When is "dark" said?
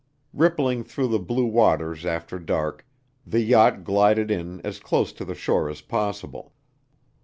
2.39-2.87